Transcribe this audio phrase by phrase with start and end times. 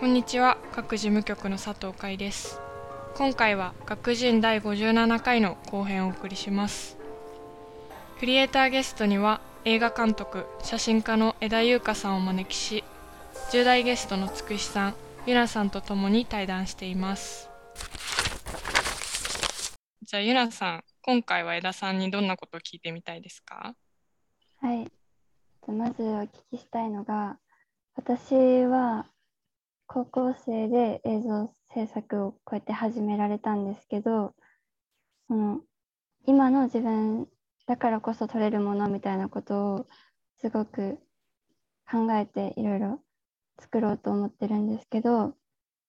[0.00, 0.56] こんにちは。
[0.72, 2.58] 各事務局の佐藤海です。
[3.16, 6.96] 今回は学人第57回の後編をお送りします。
[8.18, 12.82] クリエイターゲストには映画監督写真家の枝優香さんをお招きし
[13.52, 14.94] 10代ゲストのつくしさん
[15.26, 17.50] ゆなさんと共に対談しています。
[20.00, 23.74] じゃあゆなさん今回は枝さんにどんなことを聞いてみたいですか？
[24.62, 24.90] はい。
[25.70, 27.36] まずお聞きしたいのが、
[27.96, 29.04] 私は
[29.92, 34.34] 高校生で映像制作をこうやって始められたんですけど、
[35.26, 35.62] その
[36.28, 37.26] 今の自分
[37.66, 39.86] だからこそ撮れるものみたいなことを
[40.40, 41.00] すごく
[41.90, 43.00] 考えていろいろ
[43.58, 45.34] 作ろうと思ってるんですけど、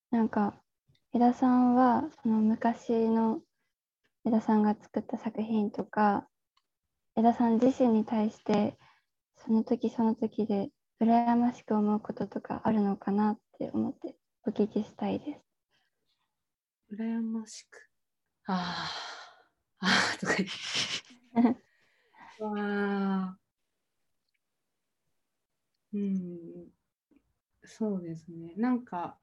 [0.09, 0.55] なんか
[1.13, 3.41] 枝さんはその昔の
[4.25, 6.25] 枝さんが作った作品とか、
[7.15, 8.79] 枝さん自身に対して
[9.45, 14.15] その時その時で羨ましく思うこととかあるのかなって思って
[14.47, 15.35] お聞きしたいで
[16.89, 16.95] す。
[16.95, 17.77] 羨ましく。
[18.47, 18.89] あ
[19.79, 21.61] あ、ああ、とか言って。
[22.43, 23.37] わあ。
[25.93, 26.71] うん。
[27.63, 28.55] そうですね。
[28.57, 29.19] なんか、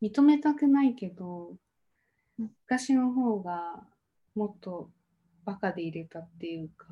[0.00, 1.56] 認めたくないけど、
[2.38, 3.84] 昔の方が
[4.36, 4.92] もっと
[5.44, 6.86] バカで入れたっていうか、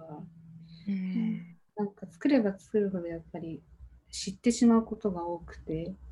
[0.89, 3.63] うんなんか作れば作るほどやっぱり
[4.11, 6.12] 知ってしまうことが多くて、うん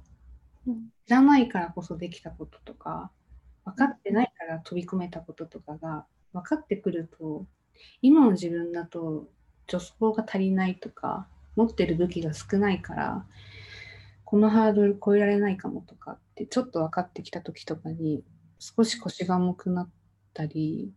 [0.67, 3.11] 知らないからこそできたこととか、
[3.65, 7.47] 分かってないから飛び込めたこととかが分かってくると、
[8.03, 9.29] 今の自分だと
[9.69, 13.27] 助走が足りないとか、持ってる武器が少ないから、
[14.25, 18.23] このハードル超えられないかもとかってちょっと分かってきた時とかに
[18.59, 19.91] 少し腰が重くなっ
[20.35, 20.93] たり、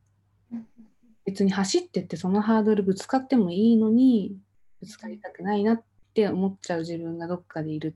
[1.25, 4.37] 別に走ってってそのハードルぶつかってもいいのに
[4.81, 5.83] ぶつかりたくないなっ
[6.13, 7.95] て思っちゃう自分がどっかでいる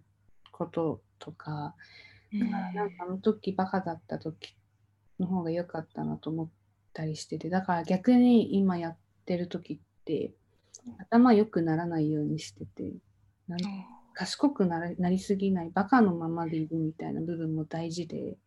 [0.51, 1.75] こととか、
[2.33, 4.55] だからなんかあの時バカだった時
[5.19, 6.49] の方が良かったなと思っ
[6.93, 10.33] たりしててだから逆に今やってる時って
[10.99, 12.91] 頭良くならないようにしてて
[13.47, 13.59] なん
[14.13, 18.37] 賢くなりすぎないバカのままでいるみたいな部分も大事で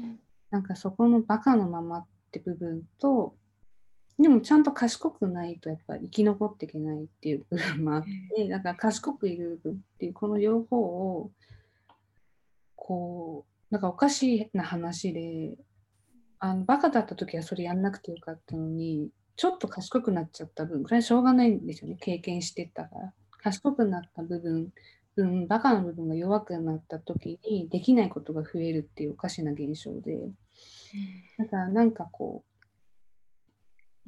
[0.00, 0.18] うん。
[0.50, 3.34] なんかそこのバカのままって部分と
[4.18, 8.04] でもちゃんと賢くないとやっぱり生き残っていけないっていう部分もあっ
[8.36, 11.30] てだから賢くいる部分っていうこの両方を
[12.84, 15.54] こうなんかおかしな話で
[16.40, 23.12] あのバカだった時はそれやんなくてよかったのにちょっと賢くなっちゃった分これはしょうがないんですよね経験してたから。
[23.38, 24.72] 賢くなった部分
[25.14, 30.30] 分バカな部分が弱くなった時にできないことが増えるっていうおかしな現象で。
[31.38, 32.44] だからなんかこ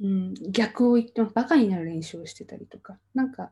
[0.01, 2.97] う、うん、逆を言ってますバカになる練習をしてたりとか。
[3.13, 3.51] なんか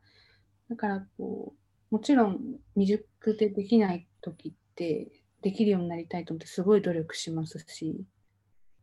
[0.70, 1.54] だからこ
[1.92, 2.40] うもちろん
[2.76, 5.08] 未熟でできない時って
[5.44, 8.04] できるようになりたいと思ってすごい努力しますし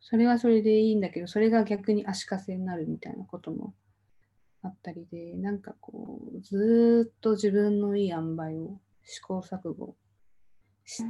[0.00, 3.74] それはそれでいいんだけどそれが逆に足かせになるみたいなことも
[4.62, 9.96] あったりでなんかこうずっと自分のいい塩梅を試行錯誤
[10.84, 11.08] して、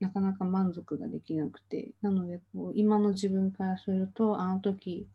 [0.00, 5.08] なかなか満足ができなくてなのでこう今の自分からするとあの時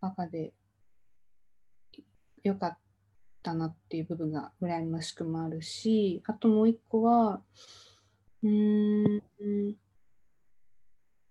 [0.00, 0.52] バカで
[2.42, 2.78] よかっ
[3.46, 7.40] たなっていう部分が羨ましくもあるしあともう一個は
[8.42, 9.76] うーん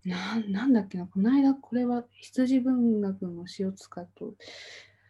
[0.06, 4.34] ななんだっけなこの間これは羊文学の塩塚と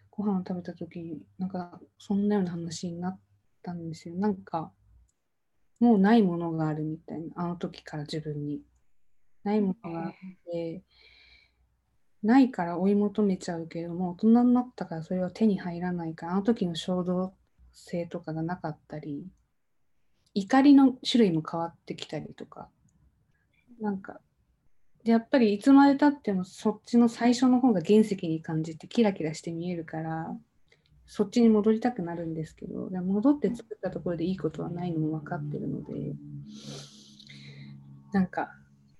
[0.09, 3.19] ご飯を食べた時になんかそんなような話になっ
[3.61, 4.15] たんですよ。
[4.15, 4.71] なんか
[5.81, 8.61] もうないものがあるみたいなあの時から自分に。
[9.43, 10.11] ないものがあっ
[10.51, 10.81] て
[12.25, 17.33] ないから追い求めちゃうけれども大人になったからそれは手に入らないからあの時の衝動
[17.71, 19.27] 性とかがなかったり
[20.33, 22.67] 怒りの種類も変わってきたりとか
[23.79, 24.19] なんか
[25.03, 30.35] やっぱりいつまでたってもそっちの最初の方が原石に感じてキラキラして見えるから
[31.05, 36.15] そっちに戻りたくなるんですけど戻って作ったところでいいことはないのも分かってるので
[38.13, 38.49] なんか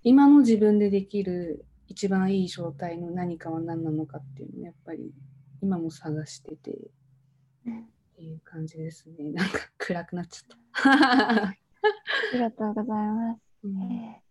[0.03, 5.13] 今の自分でできる一番いい状態の何かは何なのかっていうのをやっぱり
[5.61, 6.73] 今も探しててっ
[8.15, 11.47] ていう感じですねなんか暗くなっちゃった。
[11.47, 11.55] あ
[12.33, 13.41] りがとうございます。
[13.63, 14.21] うんえ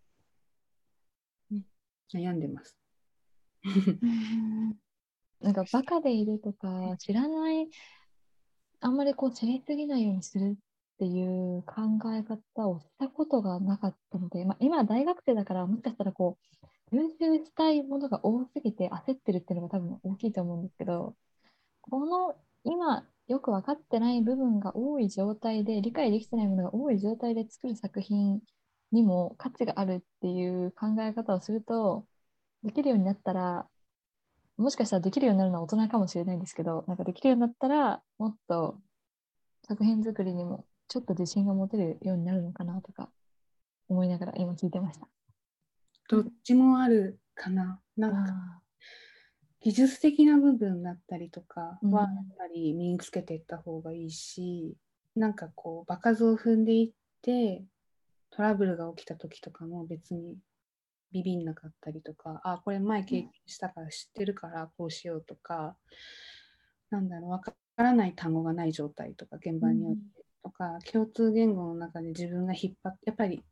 [2.13, 2.77] 悩んでます。
[5.41, 7.69] なんかバカでいるとか知らない
[8.81, 10.57] あんまりこう知りすぎないようにする
[10.95, 16.39] っていう考え方をしたことがなかったので、まあ、今大学生だからもしかしたらこ
[16.93, 21.17] う優秀したいものが多すぎて焦ってるっていうのが多分大きいと思うんですけど
[21.81, 28.41] この今よく分かってない部分が多い状態で理解できてないものが多い状態で作る作品
[28.93, 32.07] にも価値があるっていう考え方をすると
[32.63, 33.67] できるようになったら
[34.57, 38.79] もしかしたらできるようになるのは大人かもしれないんですけどなんかできるようになったらもっと
[39.67, 43.11] 作品作りにもちょっと自信が持てるようになるのかなとか
[43.89, 45.09] 思いながら今聞いてました。
[46.09, 47.81] どっちもあるかな。
[47.97, 48.61] なんか
[49.61, 54.77] 技術的な部分だったりとかはやっぱり身につけていった方がいいし、
[55.17, 56.93] なんかこう場数を踏んでいっ
[57.23, 57.65] て
[58.31, 60.37] トラブルが起きた時とかも別に
[61.13, 65.77] ビビんなかったりとかあこれ前経験したから知ってるからこうしようとか、
[66.91, 73.43] なんだろう分からない単語がない状態とか現場によってとか、共通言語の中で自分が引っ張ってやっぱり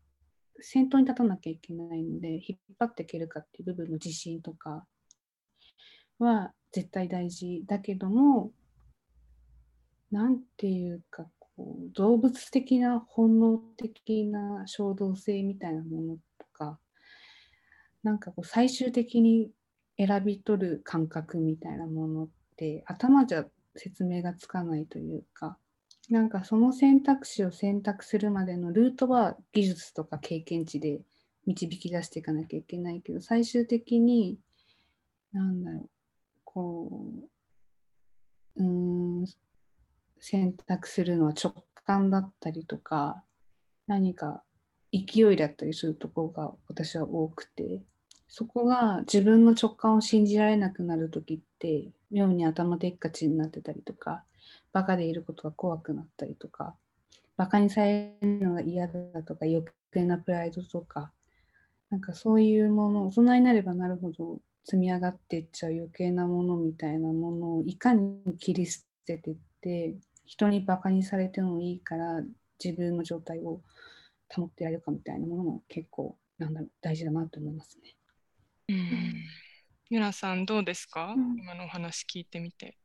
[0.60, 4.86] 先頭に立たなきゃいけないので引っ張っていけるかっていう部分の自信とか
[6.18, 7.64] は絶対大事。
[7.66, 8.52] だけども
[10.10, 16.78] なんていうかこう動物的な本能的な衝動性みたいなものとか
[18.02, 19.50] なんかこう最終的に
[19.96, 23.46] 選び取る感覚みたいなものって頭じゃ
[23.76, 25.56] 説明がつかないというか
[26.12, 31.00] なんかその選択肢を選択するまでのルートは技術とか経験値で
[31.46, 34.36] 導き出していかなきゃいけないけど最終的に
[35.32, 35.88] なんだろう
[36.44, 36.90] こ
[38.56, 39.24] ううん
[40.20, 43.24] 選択するのは直感だったりとか
[43.86, 44.42] 何か
[44.92, 47.80] 勢いだったりするところが私は多くて
[48.28, 54.24] そこが自分の直感を信じられなくなる時って妙に頭でっかちになってたりとか
[54.72, 56.74] バカでいることが怖くなったりとか
[57.36, 61.12] バカにされるのが嫌だとか余計なプライドとか
[61.90, 72.22] なんかそういうもの大人になればなるほど積み上がっていっちゃう余計なものみたいなものをいかに切り捨ててって人にバカにされてもいいから
[72.62, 73.60] 自分の状態を
[74.28, 77.96] 保ってやれるかみたいなものも結構なんだろう大事だなと思いますね。
[78.68, 79.14] うん。
[79.90, 82.78] ゆなさんどうですか、うん今のお話聞いてみて。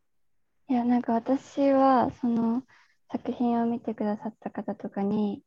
[0.70, 2.64] いや、なんか私は、その
[3.12, 5.44] 作品を見てくださった方とかに、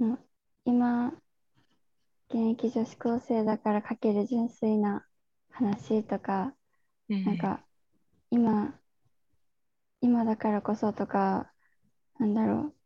[0.00, 0.18] の
[0.64, 1.12] 今、
[2.30, 5.06] 現役女子高生だから書ける純粋な
[5.50, 6.52] 話とか、
[7.08, 7.24] うん。
[7.24, 7.66] なんか
[8.30, 8.80] 今、
[10.02, 11.50] 今だからこそとか、
[12.18, 12.76] なんだろう、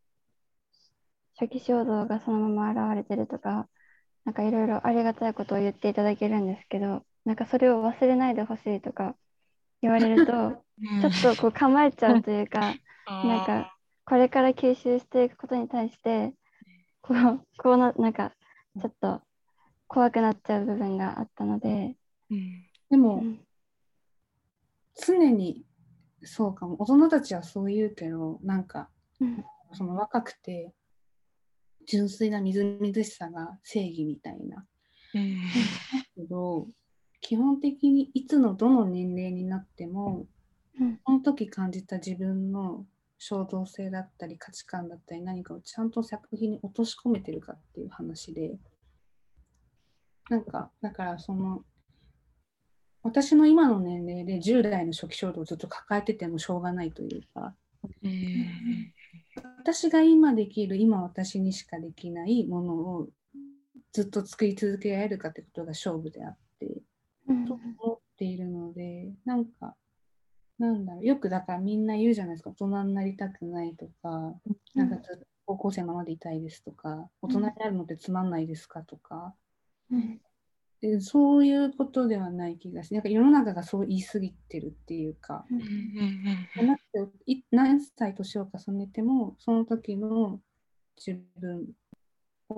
[1.39, 3.69] 初期衝動がそのまま現れてるとか、
[4.25, 9.17] なんかいろいろありがたいことを言っていただけるんですけど、なんかそれを忘れないでほしいとか
[9.83, 11.01] 言われると、うん。
[11.01, 12.75] ちょっとこう構えちゃうというか、
[13.07, 16.33] なんかこれから吸収していくことに対して、
[17.03, 18.33] こう、こうな、なんか
[18.81, 19.21] ちょっと
[19.89, 21.97] 怖くなっちゃう部分があったので、
[22.31, 22.39] うん。
[22.39, 23.41] うでもん。
[24.95, 25.65] 常に
[26.23, 26.77] そうかも。
[26.81, 28.91] 大人たちはそう言うけどなんか
[29.21, 29.45] うん。
[29.73, 30.73] その若くて
[31.87, 34.67] 純粋なみずみずしさが正義みたいな。
[35.15, 35.37] うん。
[36.15, 36.69] けど
[37.21, 40.27] 基本的にいつのどの年齢になっても
[40.79, 41.01] うん。
[41.07, 42.85] その時感じた自分の
[43.19, 48.57] 衝動性だったり価値観だったり何かをちゃんと作品に落とし込めてるかっていう話で
[50.29, 51.63] なんかだからその
[53.03, 57.55] 私の今の年齢で10代の初期衝動をずっと抱えててもしょうがないというか
[58.03, 58.93] うん
[59.59, 63.09] 私が今できる今私にしかできないものを
[63.93, 66.37] ずっと作り続けられるかってことが勝負であっ
[67.47, 69.75] と思っているのでなんか
[70.59, 74.35] なんだろうよくだからみんな言うじゃないですか大人になりたくないとか
[74.75, 74.97] なんか
[75.45, 79.35] 高校生のままでいたいですとか大人になるのってつまんないですかとか。
[79.91, 80.21] うん。
[80.81, 85.47] でそういうことではない気がしてなんか世の中がそう言い過ぎてるっていうか
[87.51, 90.39] 何歳年を重ねてもその時の
[90.97, 91.67] 自分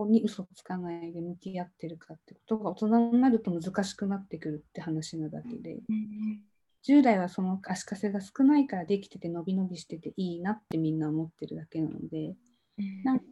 [0.07, 6.40] に嘘つかないで向き合ってるかってことが大人になると難しくなってくるって話なだけでうん
[6.87, 12.35] 10代はその足かせが少ないからできてて伸び伸びしてていいなってみんな思ってるだけなので
[12.78, 13.02] うん。
[13.02, 13.25] なんか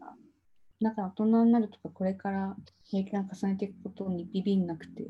[0.82, 2.56] だから大人になるとかこれから
[2.90, 5.04] 経験を重ねていくことにビビんなくて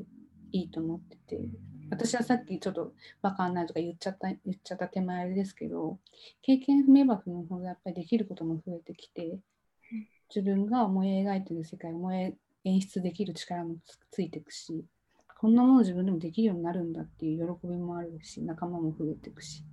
[0.51, 1.41] いいと思ってて
[1.89, 5.99] 私はさっきちょっとバカになるとか言っちゃった言っちゃった手前ですけど
[6.41, 9.39] 経験踏めば踏むほどやっぱりできることも増えてきて
[10.33, 14.85] 自分が思い描いてる世界を思い演出できる力もつついていくし
[15.39, 19.63] こんなもの自分でもできるようになるんだっていう喜びもあるし仲間も増えていくし。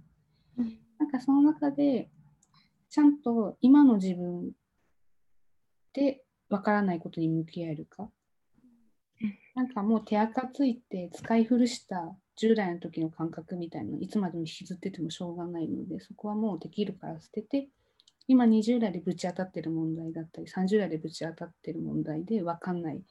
[0.58, 0.78] うん。
[0.99, 2.11] なんかその中で
[2.90, 4.52] ちゃんと今の自分
[5.94, 8.11] でわからないことに向き合えるか。
[9.23, 9.38] うん。
[9.54, 17.68] なんかもう手垢ついて使い古した10代の時の感覚みたいなのいつまでも引きずっててもしょうがないのでそこはもうできるから捨てて
[18.26, 23.02] 今20代でぶち当たってる問題だったり30代でぶち当たってる問題で分かんない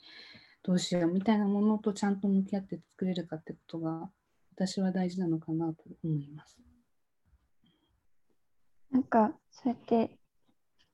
[0.63, 4.10] どうしようみたいなものとちゃんと向き合って作れるかってことが
[4.55, 6.58] 私は大事なのかなと思います。
[8.91, 10.17] なんかそうやって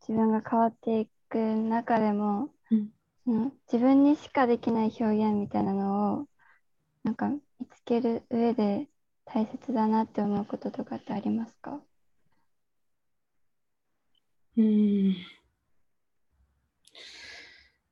[0.01, 2.89] 自分が変わっていく中でも、うん
[3.27, 6.27] うん自分にしかできない表現みたいなのを
[7.03, 8.87] なんか見つける上で
[9.25, 11.79] 大切だなって思うこととかってありますか？
[14.57, 15.15] うーん。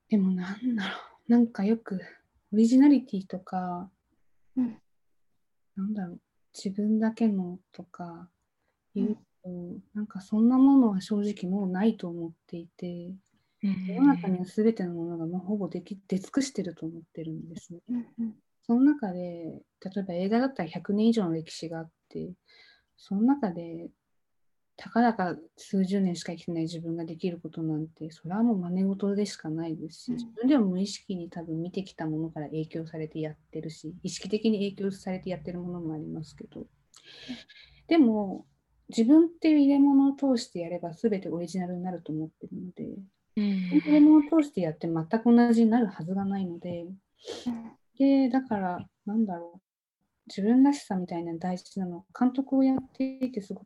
[0.10, 0.98] でもなんだろ
[1.28, 1.32] う。
[1.32, 2.00] なんかよく
[2.54, 3.90] オリジナリティとか、
[4.56, 4.78] うん。
[5.76, 6.22] なんだろう。
[6.54, 8.30] 自分だけのとか
[8.96, 9.50] 言うと、
[9.94, 13.14] なんかそんなものは正直もうないと思っていて
[13.62, 17.80] 世の中には全てのものがもうほぼでき出尽くしてると思ってるんですね。
[17.90, 18.36] うんうん。
[18.62, 22.34] その中で、例えば映画だったら100年以上の歴史があって、
[22.98, 23.90] その中で、
[24.78, 30.18] たかだか数十年しか生きてない自分ができることなんて、それはもう真似事でしかないですし、うん。
[30.18, 36.68] 自分でも無意識に多分見てきたものから影響されてやってるし、意識的に影響されてやってるものもありますけど、
[37.88, 38.46] でも、
[38.90, 42.98] 自分っていう入れ物を通してやれば全てオリジナルになると思ってるので、
[43.36, 46.86] 入れ物を通してやって全く同じになるはずがないので、
[47.98, 49.60] で、だから、なんだろう、
[50.28, 53.66] 自分らしさみたいなの大事なの、監督をやっていてすごく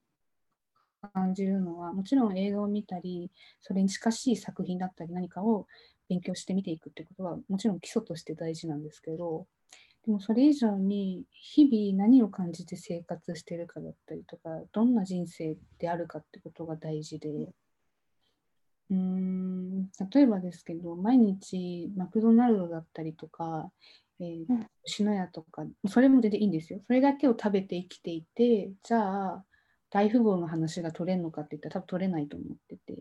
[1.10, 3.32] 感じるのは、もちろん映画を見たり、
[3.62, 5.68] それに近しい作品だったり何かを
[6.10, 9.48] 勉強して見ていくってことは、もちろん基礎として大事なんですけど、
[10.06, 17.30] でもそれ以上に日々何を感じて生活してるかだったりとか、どんな人生であるかってことが大事で、
[18.90, 23.72] うーん例えばですけど、毎日マクドナルドだったりとか、
[24.20, 26.80] えーうん吉野家とか、それも全然いいんですよ。
[26.88, 29.46] それだけを食べて生きていて、じゃあ、
[29.92, 32.98] 大富豪の話が取れるのかって言ったら多分取れないと思ってて、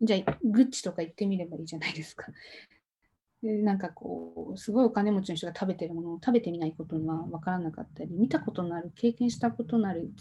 [0.00, 2.26] じゃあ、グッチとか行ってみればいいじゃないですか。
[3.42, 10.12] でなんかこう、すごいお金持ちの人が食べてるものを食べてみないことは分からなかったり、見たことのある、経験したことのある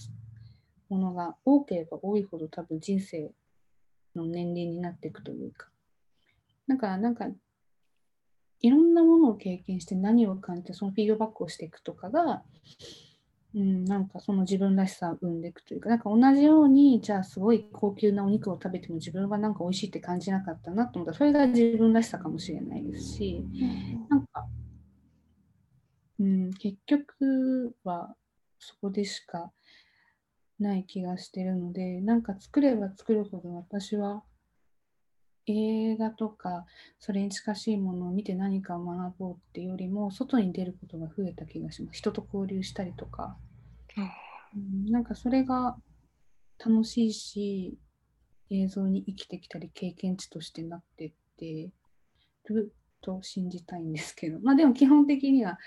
[0.90, 3.32] ものが多ければ多いほど多分人生
[4.16, 5.70] の年齢になっていくというか。
[6.66, 7.30] なんか、なんか、
[8.62, 12.44] いろんなものを経験して何を感じて、そのフィードバックをしていくとかが、
[13.58, 23.44] うん、なんかその自分らしさを生んでいくというか、なんか同じように、じゃあすごい高級なお肉を食べても自分はなんか美味しいって感じなかったなと思ったら、それが自分らしさかもしれないですし、
[24.10, 24.46] なんか、
[26.20, 28.16] うん、結局は
[28.60, 29.52] そこでしか
[30.60, 34.22] ない気がしてるので、なんか作れば作るほど私は
[35.48, 36.66] 映画とか
[37.00, 41.98] それに近しいものを見て何かを学ぼうっていうよりも外に出ることが増えた気がします。
[41.98, 43.36] 人と交流したりとか。
[43.98, 45.78] うんなんかそれが
[46.64, 47.78] 楽しいし、
[48.50, 51.70] 映像に生きてきたり経験値としてなってって
[52.50, 55.60] ると信じたいんですけど、まあでも基本的には、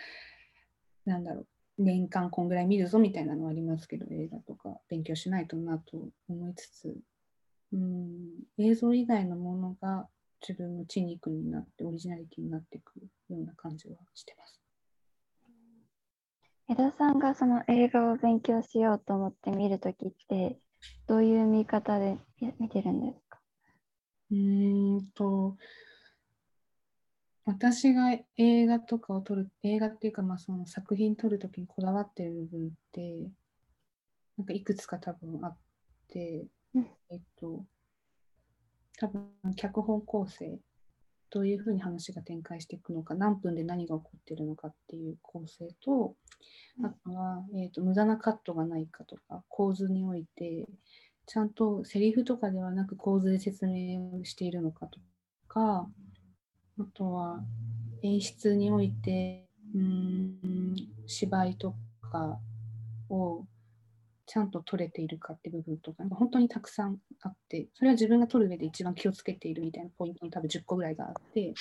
[1.04, 1.46] なんだろう、
[1.78, 4.80] 年間こんぐらい見るぞみたいなのはありますけど、映画とか。
[4.88, 6.96] 勉強しないとなと思いつつ、
[7.72, 8.18] うん、
[8.58, 10.08] 映像以外のものが
[10.46, 12.96] 自分の血肉になって、オリジナリティになっていく
[13.28, 14.59] ような感じはしてます。
[16.70, 20.56] 江戸さんがその映画を勉強しようと思って見るときって
[21.08, 23.40] どういう見方で見見てるんですか？
[24.30, 25.56] うーんと、
[27.44, 33.28] 私が映画とかを撮る、映画っていうか、まあ、その作品撮るときにこだわってる部分って、
[34.38, 35.56] なんかいくつか多分あっ
[36.06, 36.46] て、
[36.76, 36.86] うん。
[37.10, 37.64] えっと、
[38.96, 40.60] 多分脚本構成、
[41.30, 46.14] どういうふうに話が展開していくのか、何分で何が起こってるのかっていう構成と、
[46.78, 46.86] うん。
[46.86, 50.66] あとは、えっと、無駄なカットがないかとか、構図において、
[51.26, 54.98] ちゃんとセリフとかではなく構図で説明をしているのかと
[55.46, 55.88] か、
[56.78, 57.40] あとは
[58.02, 61.74] 演出において、うーん、芝居と
[62.10, 62.40] か
[63.08, 63.44] を
[64.30, 71.52] ちゃんと撮れているかって部分とか、本当にたくさんあって、それは自分が撮る上で一番気をつけているみたいなポイントの多分10個ぐらいがあって、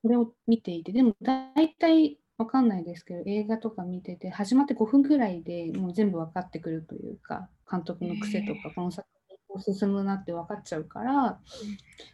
[0.00, 11.38] これを見ていて、でも大体わかんないですけど、映画とか見てて、始まって5分ぐらいでもう全部分かってくるというか、監督の癖とか、この作品こう進むなって分かっちゃうから、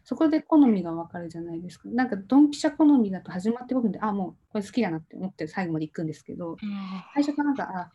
[0.02, 1.88] そこで好みが分かるじゃないですか。
[1.90, 6.56] なんか、ドンピシャ好みだと始まって5分で、あ、もうこれ好きだなって思って最後まで行くんですけど、
[7.14, 7.92] 最初からなんか、あ、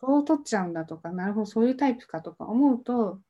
[0.00, 3.20] そう取っちゃうんだとか、なるほど、そういうタイプかとか思うと、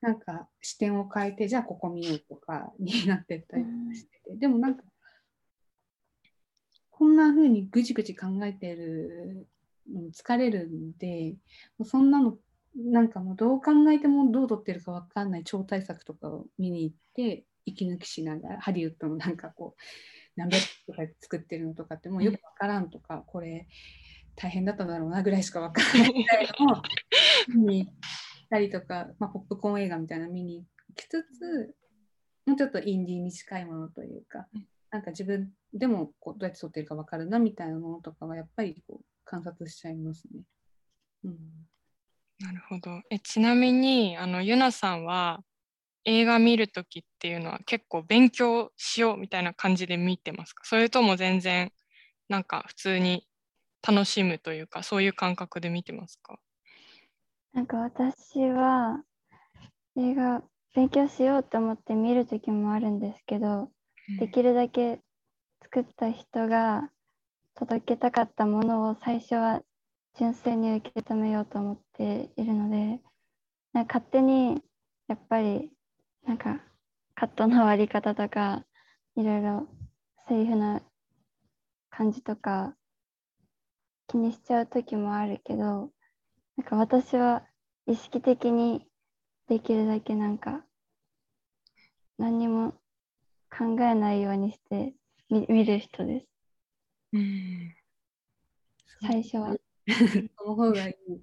[0.00, 4.82] なんか視点を変えて、じゃあここ見ようとか になってったりしてて、でもなんか、
[6.90, 9.48] こんな風にぐちぐち考えてる
[9.90, 11.34] のに疲れるんで
[11.78, 12.36] もうそんなの
[12.76, 19.80] なんかもうどう考えてもどう撮ってるかわかんない超大作とかを見に行って息抜きしながらハリウッドのなんかこう
[20.36, 23.66] 何百とか作ってるのとかってもうよくわからんとかこれ
[24.36, 26.82] 大変だったんだろうなぐらいしかわからないみたいなのを
[27.48, 27.92] 見に行っ
[28.50, 31.74] たりとか、まあ、ポップコーン映画みたいなの見に行きつつ
[32.46, 34.46] もうちょっとインディーに近いものというか
[34.90, 40.42] なんか自分でもこうどうやって撮ってるかわかるなみたいなものとかはやっぱりこう観察しちゃいますね。
[41.24, 41.38] うん
[42.40, 43.00] なるほど。
[43.08, 45.44] えちなみにあのゆなさんは
[46.04, 50.64] 映画見るときっていうのは結構勉強しようみたいな感じで見てますか？
[50.64, 51.70] それとも全然
[52.28, 53.24] なんか普通に
[53.86, 56.38] 楽しむというかそういう感覚で見てますか？
[57.52, 59.02] なんか私は
[59.96, 60.42] 映画
[60.74, 63.68] 勉強しようと思って見る時もあるんですけど、
[64.18, 65.00] できるだけ
[65.62, 66.90] 作った人が
[67.54, 69.60] 届けたかったものを最初は
[70.18, 73.00] 純粋に受け止めようと思っているので
[73.72, 74.62] なんか勝手に
[75.08, 75.70] やっぱり
[76.26, 76.60] なんか
[77.14, 78.64] カットの割り方とか
[79.16, 79.66] いろいろ
[80.28, 80.80] セリフの
[81.90, 82.74] 感じとか
[84.08, 85.90] 気にしちゃう時もあるけど
[86.56, 87.44] なんか私は
[87.86, 88.86] 意識的に
[89.48, 90.64] できるだけなんか
[92.18, 92.72] 何にも
[93.50, 94.94] 考えないようにして
[95.30, 96.26] 見見る人です
[97.12, 97.74] うん
[99.04, 99.56] 最初は。
[100.38, 101.20] その方がいい。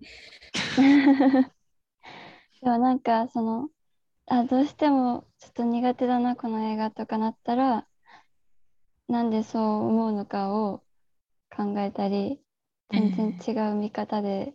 [2.62, 3.70] でもなんかその
[4.28, 7.88] あどうしてもちょっと苦手だなこの映画とかなったら
[9.08, 10.84] なんでそう思うのかを
[11.50, 12.42] 考えたり
[12.92, 14.54] 全然違う見方で、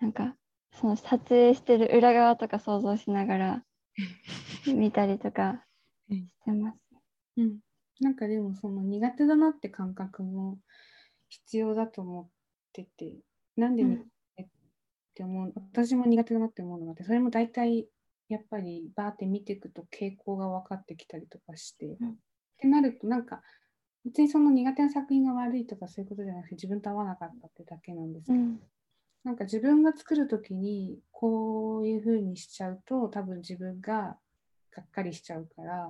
[0.00, 0.34] なんか
[0.72, 3.64] その撮影してる裏側とか想像しながら
[4.66, 5.64] 見たりとか
[6.08, 6.78] してます。
[7.36, 7.58] うん、
[8.00, 10.58] なんかでもその苦手だなって感覚も
[11.28, 12.28] 必要だと思っ
[12.72, 13.12] てて
[13.56, 14.04] なんで苦
[14.36, 14.46] 手っ
[15.14, 17.86] て思う、私も苦手だなって思うのがあってそれも大体
[18.28, 21.92] やっぱりバーって見ていくと傾向が分かってきたりとかして、ん。
[21.92, 21.96] っ
[22.60, 23.42] てなるとなんか
[24.04, 28.60] 別にその苦手な作品が悪いとかそういうことじゃなくて自分と合わなかったってだけなんですけど、うん。
[29.24, 34.16] なんか自分が作る時にこういう風にしちゃうと多分自分が
[34.74, 35.88] がっかりしちゃうから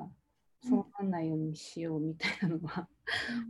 [0.62, 2.88] そうなんないようにしようみたいなのは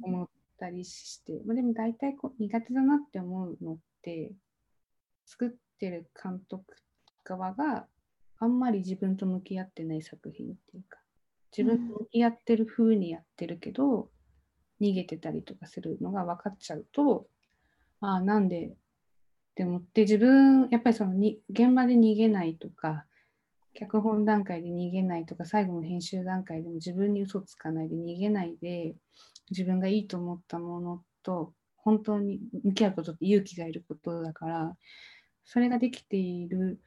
[0.03, 4.33] 思ったりして、まあ、でも大体こう苦手だなって思うのって
[5.25, 6.65] 作ってる監督
[7.25, 7.87] 側が
[8.39, 10.99] あんまり自分と向き合ってない作品っていうか
[11.57, 14.09] 自分と向き合ってる風にやってるけど、
[14.81, 17.27] 逃げてたりとかするのが分かっちゃうと
[18.01, 18.67] ああなんで？
[18.67, 18.73] っ
[19.55, 23.05] て思って自分やっぱりそのに現場で逃げないとか
[23.75, 28.95] 脚本段階で逃げないとか最後の編集段階でも自分に嘘つかないで逃げないで
[29.51, 34.77] 自分がいいと思ったものと本当に向き合うことって勇気がいることだから
[35.45, 36.81] それができている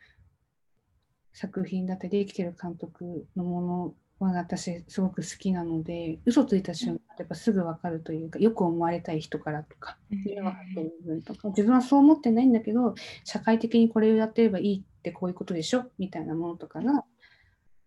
[1.34, 10.20] 作品だったりできている監督のものは私すごく好きなので嘘ついた瞬間やっぱすぐ分かるというかよく思われたい人からとかうん。
[10.20, 11.48] いうのがあってる部分とか。
[11.50, 17.06] 自分はそう思ってないんだけど社会的にこれをやってればいいってこういうことでしょみたいなものとかが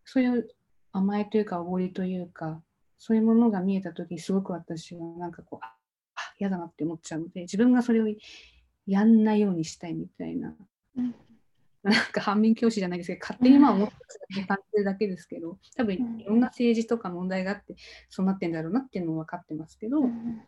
[0.04, 0.48] そういう
[0.92, 2.60] 甘えというかおごりというか
[2.98, 5.74] そういうものが見えた時にすごく私はなんかこうあ
[6.14, 8.06] あ嫌だなって思っちゃうので自分がそれを
[8.86, 10.54] やんないようにしたいみたいな、
[10.96, 11.14] うん
[11.90, 17.76] なんか反面教師じゃないですけど勝手にまあ思って感じてるだけですけど多分うんいろんな政治とか問題があって
[18.08, 20.42] そうなってんだろうなっていうのも分かってますけど、うん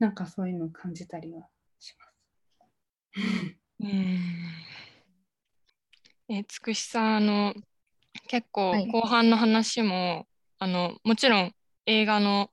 [0.00, 1.46] なんかそういうのを感じたりは
[1.78, 3.20] します。
[3.80, 4.18] うん。
[6.30, 7.54] えつくしさんあの
[8.28, 8.86] 結構はい。
[8.86, 10.26] 後半の話も、
[10.58, 11.52] あのもちろん
[11.84, 12.50] 映画の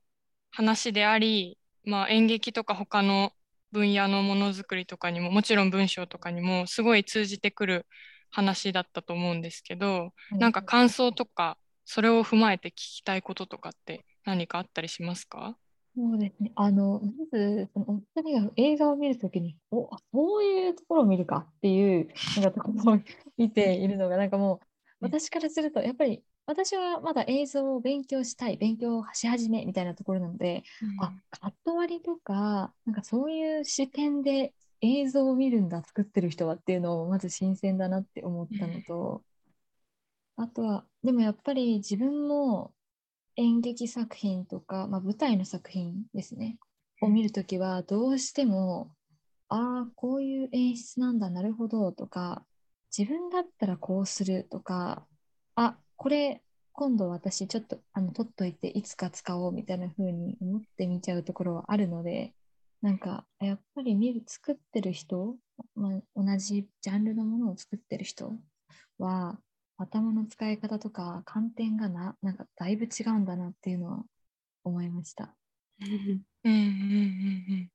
[0.51, 3.31] 話であり、まあ、演劇とか他の
[3.71, 7.85] 分野のものづくりとかにももちろん文章とかにもすごい通じてくる
[8.29, 15.57] 話だったと思うんですけど、なんか感想とかそれを踏まえて聞きたいこととかって何かあったりしますか？
[15.95, 16.51] そうですね。
[16.55, 22.99] あの、まず、そのお二人が映画を見るときに、お、あそういうところを見るかっていう、なんかところを
[23.35, 24.67] 見ているのが、なんかもう、
[25.01, 30.63] 私からすると、やっぱり、私はまだ映像を勉強したい、勉強し始めみたいなところなので、
[30.97, 39.23] あ、カット割りとか、なんかそういう視点で映像を見るんだ、作ってる人はっていうのを、まず新鮮だなって思ったのと、
[40.37, 42.73] あとは、でもやっぱり自分も
[43.35, 46.57] 演劇作品とか、まあ、舞台の作品ですね、
[47.01, 48.91] を見るときは、どうしても、
[49.49, 52.45] ああ、こういう演出なんだ、なるほど、とか、
[52.97, 55.05] 自分だったらこうするとか、
[55.55, 56.41] あ、これ、
[56.73, 62.33] 今度私ちょっとあの取っといていつか使おうみたいな風に思って見ちゃうところはあるので、
[62.81, 65.35] なんかやっぱり見る作ってる人、
[65.75, 68.31] まあ、同じジャンルのものを作ってる人
[68.99, 69.39] は
[69.77, 74.03] 頭の使い方とか観点がななんかだいぶ違うんだなっていうのは
[74.63, 75.35] 思いました。
[75.81, 75.89] うん
[76.43, 76.55] うんうんう
[77.63, 77.71] ん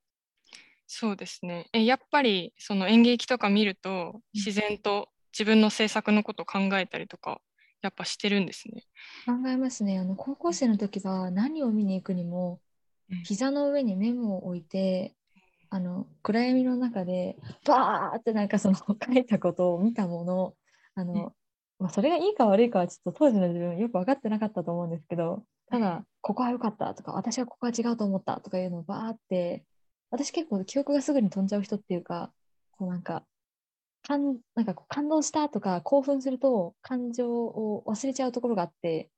[0.95, 1.69] そうですね。
[1.73, 7.41] えやっぱりその演劇とか見ると自然と自分の制作のこと考えたりとか
[7.83, 8.85] やっぱしてるんですね。
[9.27, 9.99] 考えますね。
[9.99, 12.61] あの高校生の時は何を見に行くにも
[13.11, 13.23] うん。
[13.25, 15.14] 膝の上にメモを置いて
[15.75, 20.55] あの暗闇の中でバーってなんかその書いたことを見たもの
[20.95, 21.33] あの、
[21.79, 29.64] まあ、それがいいか悪いかはちょっと当時の自分よく分かってなかったと思うんですけどただここは良かったとか私はここは違うと思ったとかいうのをバーって
[30.11, 32.31] 私結構記憶がすぐに飛んじゃう人っていうか
[32.73, 33.25] こうなんか
[34.07, 39.11] 感なんか感動したとか興奮すると感情を忘れちゃうところがあって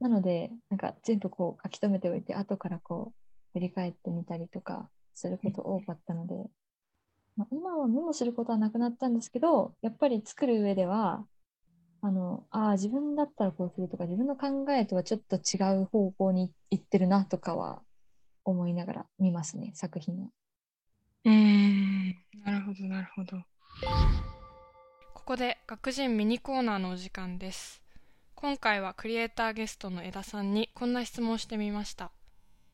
[0.00, 6.34] なのでなんか全部こう書き留めておいて後からこう振り返ってみたりとかすること多かったので、
[7.36, 11.24] まあ、今はメモすることはなくなったんですけどやっぱり作る上では
[12.02, 17.80] あのあ自分だったらこうするとか自分の考えとはちょっと違う方向に行ってるなとかは
[18.44, 20.30] 思いながら見ますね作品を。
[21.24, 22.12] うー
[22.44, 23.38] なるほどなるほど。
[23.82, 27.82] ここで学人ミニコーナーのお時間です。
[28.34, 32.12] 今回はクリエイターゲストの江田さんにこんな質問をしてみました。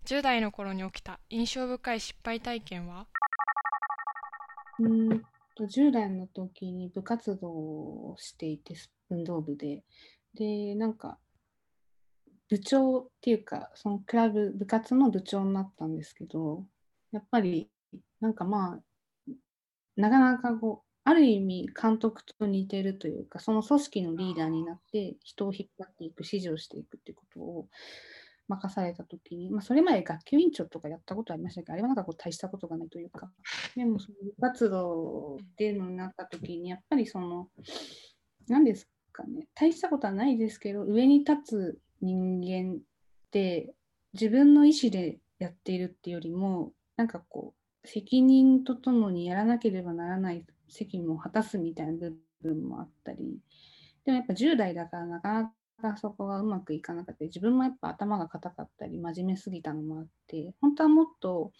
[0.04, 3.06] 10代の頃に起きた印象深い失敗体験は？
[4.78, 5.08] うん
[5.54, 8.74] と10代の時に部活動をしていて、
[9.08, 9.84] 運動部で。
[10.34, 11.18] で、なんか、
[12.48, 16.64] 部長っていうか、そのクラブ、部活の部長になったんですけど、
[17.12, 17.70] やっぱり、
[18.20, 19.32] なんかまあ、
[19.96, 27.68] なかなかこう、ある意味監督と似てるというか、その組織のリーダーになって人を引っ張っていく、指示をしていくっていうことを
[28.48, 33.30] 任されたときに、まあ、それまで学級委員長とかやったことありましたけど、あれはなんかこう大したことがないというか、
[33.76, 37.48] でもその部活動っていうのになったときに、やっぱりその、
[38.48, 42.80] 何ですかね、大したことはないですけど、上に立つ人間っ
[43.30, 43.72] て
[44.12, 53.38] 自分の意思でやっているっていうよりも、なんかこう、責任とともにやらなければならない責務を果たすみたいな部分もあったり、
[54.04, 55.52] でもやっぱ10代だからなかな
[55.92, 61.52] かそこがうまくいかなかったり、自分もやっぱ頭が硬かったり、真面目すぎたのもあって、本当はもっと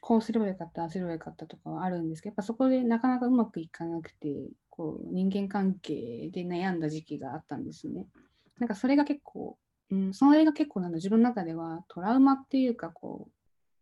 [0.00, 4.28] こうすればよかった、ああすればよかったとかはあるんですけど、やっぱそこでなかなかうまくいかなくて、
[4.70, 8.06] こう人間関係で悩んだ時期があったんですね。
[8.58, 9.58] なんかそれが結構、
[9.90, 13.32] うん、それが結構なんだ、自分の中ではトラウマっていうか、こう、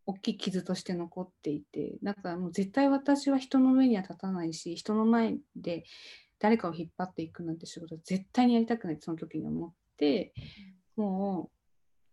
[0.09, 5.85] 大きい傷として残っていて、だからもう絶対私は人の上には立たないし、人の前で
[6.38, 10.33] 誰かを引っ張っていくなんて仕事は絶対にやりたくないってその時に思って、
[10.97, 11.51] も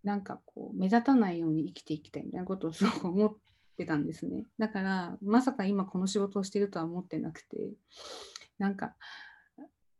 [0.03, 3.33] うなんかこう目立たないように生きていきたいみたいなことをすごく思っ
[3.77, 4.43] てたんですね。
[4.59, 7.57] だからまさか今この仕事をしてるとは思ってなくて、
[8.59, 8.93] なんか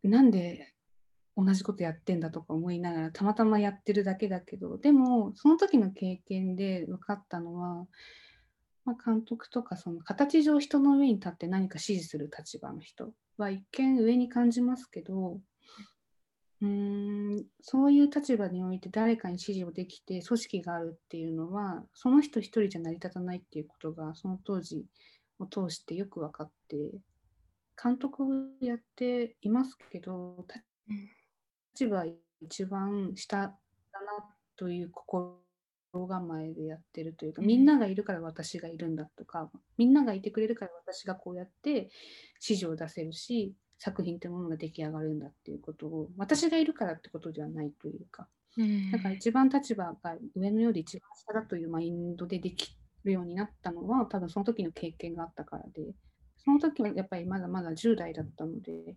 [0.03, 0.74] なんで
[1.37, 7.85] 同じことやってんだとか思いながらたまたまやってるだけだけどでもその時の経験で分かったのは、
[8.85, 15.39] まあ、監督とかその形上人の上に立って何か指示する立場の人は一見上に感じますけど
[16.61, 16.67] うー
[17.41, 24.85] んそういう立場において誰かに指示をできて組織があるっていうのはその人一人じゃ成り立たないっていうことがその当時
[25.39, 26.77] を通してよく分かって
[27.81, 28.27] 監督を
[28.61, 30.45] やっていますけど
[31.77, 32.05] 立場
[32.41, 33.57] 一番下だな
[34.55, 35.39] という心
[35.93, 41.89] 構えでやってるというか、みんながいるから私がいるんだとか、みんながいてくれるから私がこうやって指
[42.59, 48.91] 示を出せるし、作品というものが出来上がるんだっていうことを、私がいるからってことではないというか、うん。
[48.91, 55.93] だから一番立場が上のより一番下だというマインドでできるようになったのは、多分その時の経験があったからで、
[56.37, 58.95] その時はやっぱりまだまだ10代だったので、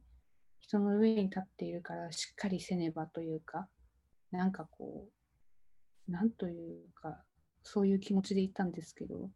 [0.69, 3.69] 人の上に立っているからしっかりせねばというか、
[4.31, 5.09] なんかこ
[6.07, 7.25] う、なんというか、
[7.63, 9.31] そういう気持ちでいたんですけど、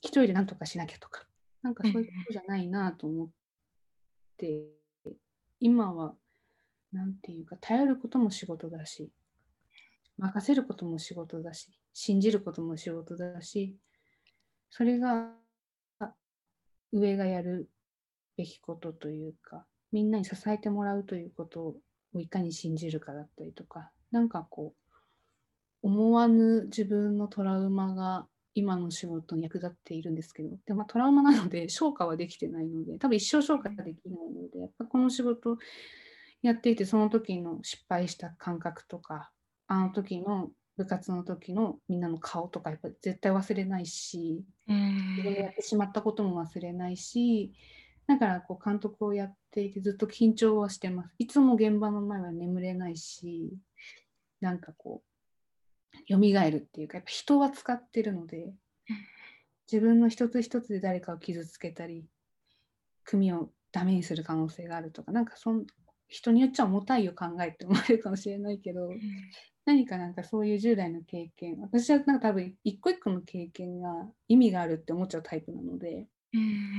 [0.00, 1.22] 一人で何とかしなきゃとか、
[1.62, 3.28] なんかそういうことじゃないなと思っ
[4.38, 4.64] て、
[5.60, 6.16] 今は、
[6.92, 9.12] なんていうか、頼ることも仕事だし、
[10.18, 13.76] 任せることも仕事だし、信じることも仕事だし、
[14.68, 15.30] それが
[16.92, 17.70] 上がやる
[18.36, 21.76] べきことというか、みんなに支えてもらうということを
[22.14, 35.58] いかに信じるかだったりとか、なんかこう、思わぬ自分のトラウマが今の仕事に役立っているんですけど、でもまあトラウマなので 消化はできてないので、多分一生消化できないので、やっぱこの仕事
[36.44, 39.30] やっていてその時の失敗した感覚とか
[39.66, 45.16] あの時の部活の時のみんなの顔とかやっぱ絶対忘れないしうん。
[45.16, 47.54] 自分がやってしまったことも忘れないし
[48.06, 51.14] だからこう監督をやっていてずっと緊張はしてます。
[51.18, 53.52] いつも現場の前は眠れないし
[54.40, 58.52] なんかこう蘇るっていうかやっぱ人は使ってるので
[59.70, 62.04] 自分の一つ一つで誰かを傷つけたり
[63.04, 65.66] 組をダメにする可能性があるとかなんかそん
[66.08, 68.90] 人によっちゃ重たいよ考えって思われるかもしれないけど
[69.64, 73.88] 何かなんかそういう10代の経験私はなんか多分一個一個の経験が
[74.28, 76.06] 意味があるって思っちゃうタイプなので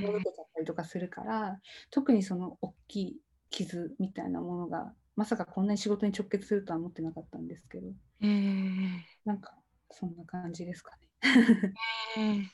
[0.02, 1.60] 戻けちゃったりとかするから
[1.92, 3.18] 特にその大きい
[3.50, 7.88] 傷みたいなものがまさかこんなに仕事に直結するとは思ってなかったんですけど
[8.22, 9.54] うんなんか
[9.92, 11.74] そんな感じですかね。
[12.18, 12.52] うん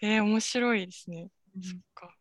[0.00, 1.28] えー、面白いですね。
[1.60, 2.14] そっか。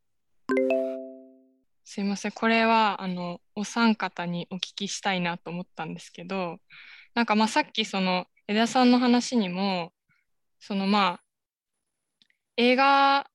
[1.83, 6.57] すいません、これはあのお三方にお聞きしたいなと思ったんですけど、
[7.13, 9.93] なんかまあさっきその枝さんの話にも、
[10.59, 11.23] そのまあ
[12.57, 13.27] 映画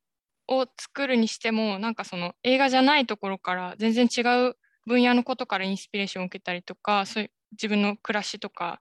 [0.50, 8.80] を作るにしても、なんかその映画じゃないところから全然違う分野のことからインスピレーションを受けたりとか、そういう自分の暮らしとか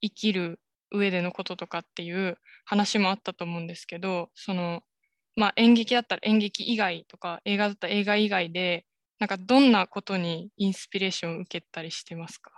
[0.00, 0.58] 生きる
[0.90, 4.82] 上でのこととかっていう話もあったと思うんですけど、その
[5.36, 8.84] まあ、演劇だったら演劇以外とか映画だったら映画以外で
[9.20, 12.50] なんかどんなことにインスピレーションを受けたりしてますか？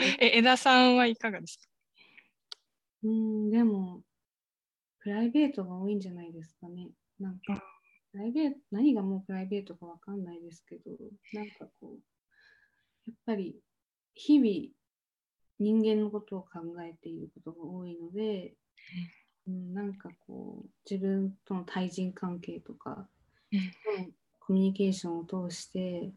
[0.00, 1.68] え枝さんはいかがですか？
[3.04, 4.00] うんでも
[5.00, 6.88] プライベートが多いんじゃないですかね。
[7.20, 7.62] なんか
[8.18, 10.90] プライベート何がもうプライベートかわかんないですけど
[11.32, 11.98] なんかこう
[13.06, 13.54] やっぱり
[14.14, 14.74] 日々
[15.60, 18.54] 人間のことを考えていることが多いので、
[19.46, 23.06] うん、なんかこう自分との対人関係とか、
[24.40, 26.10] コミュニケーションを通して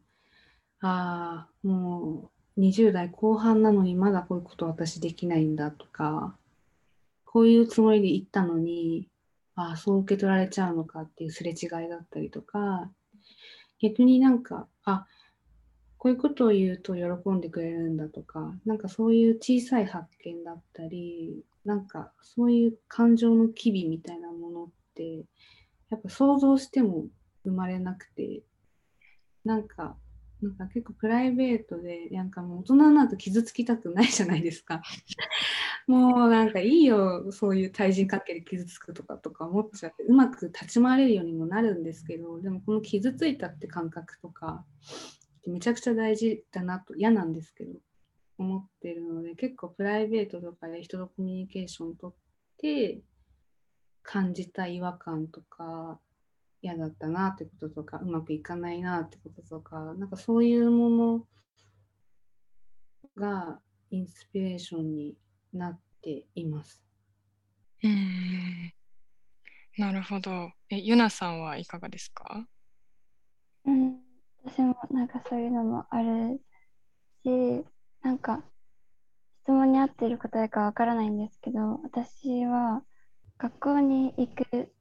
[0.81, 6.35] ああもう20代後半なのにまだこういうこと私できないんだとか
[7.25, 9.07] こういうつもりで行ったのに
[9.55, 12.91] ああそう受け取られちゃうのかっていうすれ違いだったりとか。
[13.81, 15.05] 逆になんかあ
[15.97, 25.25] こういうことを言うと喜んでくれるんだとかなんかそういう小さい発見だったりなんかそういう感情の機微みたいなものって
[25.89, 27.05] やっぱ想像しても
[27.43, 28.41] 生まれなくて
[29.43, 29.97] なんか
[30.41, 34.81] なんか結構プライベートでなんかもう大人になると傷つきたくないじゃないですか。
[35.87, 44.65] もうなんかいいよそういう対人関係で傷つくとかとか思っちゃってうまく立ち回れるようにもなるんですけどでもこの傷ついたって感覚とか
[45.45, 47.73] めちゃくちゃ大事だなと嫌なんですけど
[48.37, 52.13] 思ってるので結構プライベートとかで人とコミュニケーションをとっ
[52.57, 53.01] て
[54.03, 55.99] 感じた違和感とか
[56.61, 61.27] 嫌だったなってこととかうまくいかないなってこととかなんかそういうもの
[63.17, 65.15] がインスピレーションに
[65.53, 66.83] なっています。
[67.83, 68.73] うん
[69.77, 70.51] なるほど。
[70.69, 72.45] えゆなさんはいかがですか？
[73.65, 73.97] うん、
[74.45, 76.41] 私もなんかそういうのもある
[77.23, 77.65] し、
[78.03, 78.43] なんか
[79.43, 82.83] 質問に合ってる答えかわからないんですけど、私は
[83.37, 84.71] 学校に行く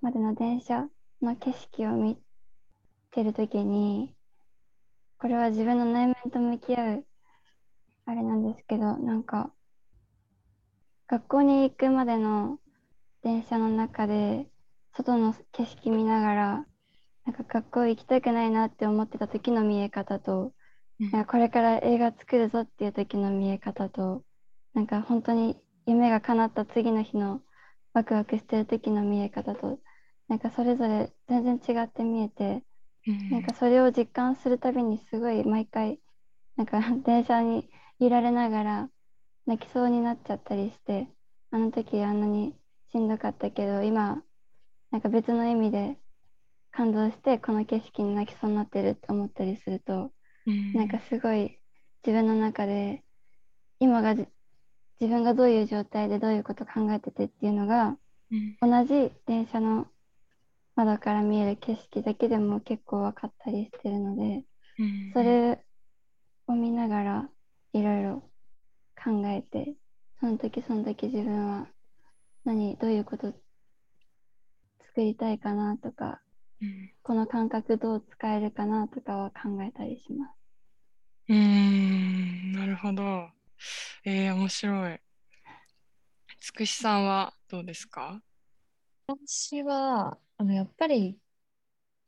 [0.00, 0.86] までの電車
[1.22, 2.18] の景色を見
[3.12, 4.14] てるときに、
[5.18, 7.06] これは自分の内面と向き合う
[8.06, 9.52] あれなんですけど、なんか
[11.08, 12.58] 学校に行くまでの
[13.22, 14.46] 電車の中で
[14.96, 16.66] 外の景色見ながら
[17.26, 20.52] なんか学校行きたくないなって思ってた時の見え方と、
[21.00, 21.10] うん。
[21.10, 24.24] なんかこれから映画作るぞっていう時の見え方と、
[24.74, 25.56] なんか本当に
[25.86, 27.42] 夢が叶った次の日の
[27.92, 29.78] ワクワクしてる時の見え方と、
[30.30, 32.62] なんかそれぞれ全然違って見えて、
[33.30, 36.00] なんかそれを実感するたびにすごい毎回、
[36.56, 38.90] なんか 電車に揺られながら
[39.46, 41.08] 泣きそうになっちゃったりして、
[41.50, 42.56] あの時あんなに
[42.92, 44.22] しんどかったけど、今、
[44.92, 45.98] なんか別の意味で
[46.70, 50.12] 感動してこの景色に泣きそうになってるって思ったりすると、
[50.46, 50.72] うん。
[50.74, 51.58] なんかすごい
[52.06, 53.02] 自分の中で
[53.80, 54.28] 今がじ
[55.00, 57.98] 自分がどういう状態でどういうこと考えててっていうのが
[58.30, 58.56] うん。
[58.60, 59.88] 同じ電車の
[60.76, 64.44] 窓から見える景色だけでも結構分かったりしてるので
[64.78, 65.64] うんそれ
[66.46, 67.28] を見ながら
[67.72, 68.30] いろいろ
[69.02, 69.74] 考えて
[70.20, 71.66] その時その時自分は
[72.44, 73.32] 何どういうこと
[74.88, 76.20] 作りたいかなとか
[76.60, 80.30] うんこの感覚どう使えるかなとかは考えたりします。
[81.30, 83.30] うーんなるほど。
[84.04, 85.00] えー、面白い。
[86.40, 88.20] つくしさんはどうですか？
[89.08, 91.18] 私は、あの、やっぱり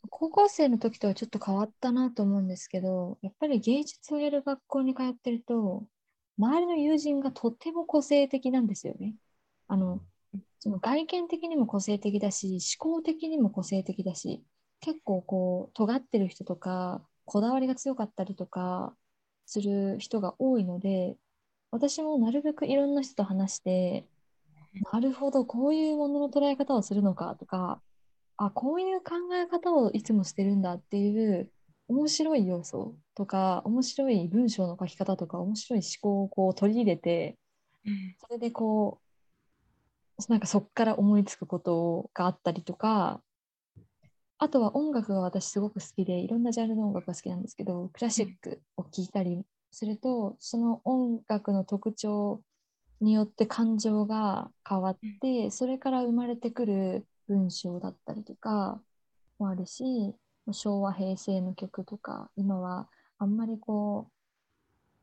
[0.08, 5.86] 高校生の時とはちょっと変わったなと思うんですけど、やっぱり芸術をやる学校に通ってると、
[6.38, 9.16] 周りの友人がとっても個性的なんですよね。
[9.68, 10.00] あの、
[10.60, 14.42] その外見的にも個性的だし、思考的にも個性的だし、
[14.80, 18.96] 結構こう、尖ってる人とか、こだわりが強かったりとか
[19.44, 21.18] する人が多いので、
[21.70, 24.06] 私もなるべくいろんな人と話して、
[24.92, 27.82] なるほど、こういうものの捉え方をするのかとか、
[28.46, 31.50] あ、こういう考え方をいつもしてるんだっていう
[31.88, 37.38] 面白い要素とか、面白い文章の書き方とか、面白い思考をこう取り入れて、
[37.84, 38.16] うん。
[38.18, 39.00] それでこ
[40.28, 43.22] う、なんかそこから思いつくことがあったりとか、
[44.38, 52.42] あとは音楽が私すごく好きで、いろんなジャンルの音楽が好きなんですけど、クラシックを聴いたりすると、その音楽の特徴
[53.00, 58.80] によって感情が変わって、それから生まれてくる文章だったりとか
[59.38, 60.14] もあるし、
[60.50, 64.12] 昭和、平成の曲とか、今はあんまりこう、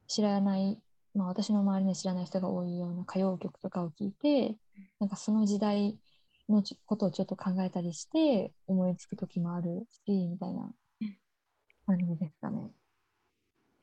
[0.08, 0.80] 知らない、
[1.16, 4.58] まあ私の周りには知らない人が多いような歌謡曲とかを聞いて、
[5.00, 5.98] なんかその時代
[6.48, 10.64] のちことをちょっと考えたりして思いつく時もあるし、みたいな
[11.02, 11.18] うん
[11.86, 12.70] 感じですかね。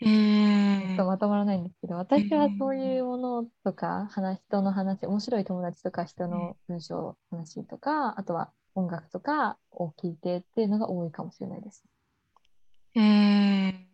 [0.01, 11.85] うーまとまらないんですけど、私はそういうものとか、話、人の話、面白い友達とか人の文章、話とか、あとは音楽とかを聞いてっていうのが多いかもしれないです。
[12.95, 13.87] うん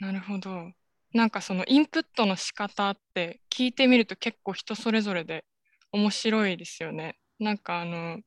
[0.00, 0.72] なるほど。
[1.12, 5.44] なんかそのインプットの仕方って聞いてみると結構人それぞれで
[5.92, 7.18] 面白いですよね。
[7.38, 8.18] なんかあの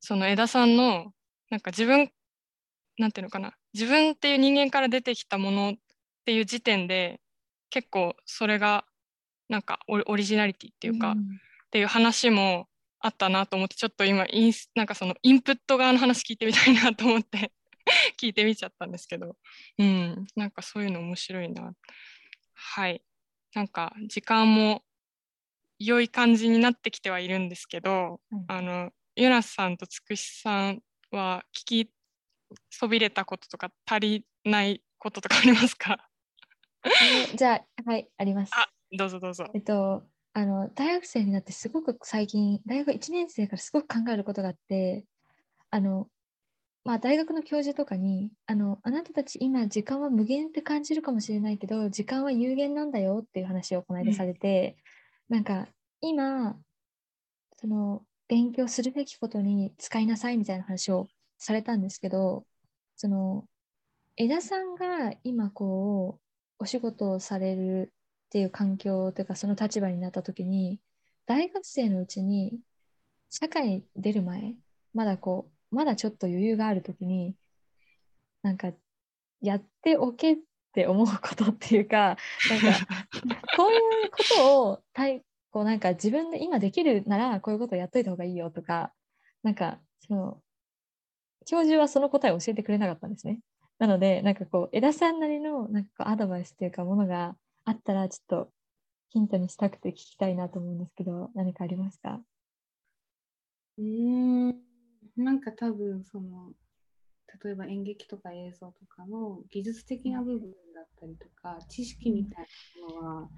[0.00, 1.12] その枝さんの
[1.50, 2.10] なんか自分
[2.98, 5.74] なんていうのかな自分っていう人間から出てきたものっ
[6.24, 7.20] ていう時点で
[7.68, 8.86] 結構それが
[9.50, 11.14] なんかオリオリジナリティっていうか、っ
[11.70, 12.68] ていう話も
[13.00, 17.52] あったなと思ってちょっと今インスなんかそのインプット側の話聞いてみたいなと思って
[18.18, 19.36] 聞いてみちゃったんですけど。
[19.78, 20.26] うん。
[20.34, 21.72] なんかそういうの面白いな。
[22.54, 23.02] はい。
[23.54, 24.82] なんか時間も
[25.78, 31.90] 良い感じになってきてはいるんですけど、はいあのユナスさんとつくしさんは聞き
[32.70, 36.08] そびれたこととか足りないこととかありますか？
[36.84, 38.52] えじゃあ、はい、あります。
[38.54, 39.46] あどうぞどうぞ。
[39.54, 45.04] えっと、あの大学生になってすごく最近、大学1年生からすごく考えることがあって、
[45.70, 46.08] あの、
[46.84, 54.76] まあ、大学の教授とかにあの、あなたたち今時間は無限って感じるかもしれないけど、時間は有限なんだよっていう話をこの間されて、
[55.28, 55.66] なんか
[56.00, 56.56] 今、
[57.58, 62.46] その勉強するべきことに使いなさいみたいな話をされたんですけど、
[62.96, 63.46] その
[64.16, 67.92] 枝さんが今こうお仕事をされる
[68.26, 70.80] っていう環境というかその立場になった時に
[71.26, 72.58] 大学生のうちに
[73.28, 74.54] 社会に出る前
[74.94, 77.34] まだこうまだちょっと余裕がある時に
[78.42, 78.72] なんか
[79.42, 80.36] やっておけっ
[80.72, 82.16] て思うことっていうかなんか
[83.56, 88.94] こういうことをたいこうなんか自分で今できるならこういうことをやっといた方がいいよとか
[89.42, 90.42] なんかその
[91.46, 93.40] 教授はその答えを教えてくれなかったんですね。
[93.78, 98.52] なので、なんかこう、枝さんなりのなんかこうアドバイスっていうか、ものがあったら、ちょっと
[99.10, 102.20] ヒントにしたくて聞きたいなと思うんですけど、何かありますか？
[103.78, 103.84] うー
[104.52, 104.54] ん
[105.16, 106.52] なんか多分その
[107.44, 112.46] 例えば演劇とか映像とかの技術的な部分だったりとか知識みたい
[112.88, 113.28] なものは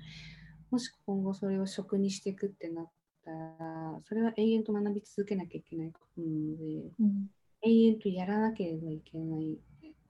[0.70, 2.90] もし今後それを職にしていくってなっ
[3.24, 6.64] たらそれは永遠と学び続けなきゃいけないことなので
[7.00, 7.26] うん。
[7.62, 9.58] 永遠とやらなければいけない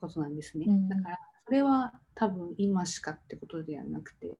[0.00, 0.66] ことなんですね。
[0.68, 0.88] うん。
[0.88, 4.36] だからそれは多分今しかってことではなくて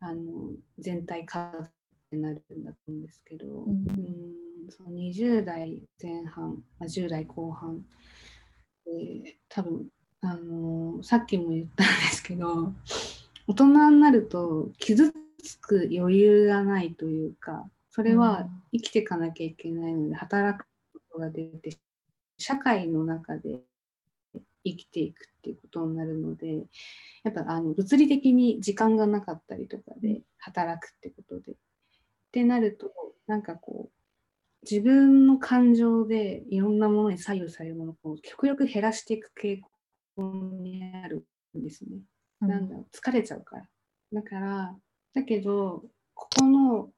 [0.00, 1.70] あの全体化っ
[2.10, 3.70] てなるんだと思うんですけど、ん。
[3.70, 4.32] うん
[4.70, 7.84] その20代前半、まあ、10代後半
[8.86, 9.86] で多分
[10.20, 12.72] あのさっきも言ったんですけど
[13.48, 20.64] 大人になると傷つく余裕がないというかそれは生きていかなきゃいけないので働く
[21.22, 21.78] が出て
[22.38, 23.60] 社会の中で
[24.64, 26.64] 生きていくっていうことになるので
[27.24, 31.52] やっぱあの物理的に時間がなかったりとかで働くってことで。
[31.52, 31.54] っ
[32.32, 32.90] てなると
[33.26, 34.02] なんかこう
[34.62, 39.60] 自分の感情でいろんなものに左右されるものを極力減らしていく傾
[40.16, 40.22] 向
[40.62, 41.26] にある
[41.58, 41.98] んですね。
[42.40, 43.68] うんなんだろう疲れちゃうから。
[44.12, 44.74] だから
[45.14, 45.84] だけど
[46.14, 46.90] ここの